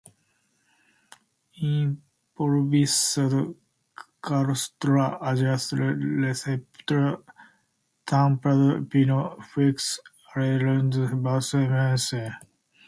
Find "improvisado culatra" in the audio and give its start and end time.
1.73-5.05